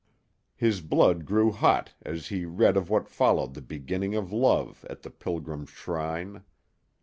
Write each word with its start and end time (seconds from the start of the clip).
His 0.55 0.81
blood 0.81 1.25
grew 1.27 1.51
hot 1.51 1.93
as 2.01 2.29
he 2.29 2.43
read 2.43 2.75
of 2.75 2.89
what 2.89 3.07
followed 3.07 3.53
the 3.53 3.61
beginning 3.61 4.15
of 4.15 4.31
love 4.33 4.83
at 4.89 5.03
the 5.03 5.11
pilgrims' 5.11 5.69
shrine. 5.69 6.43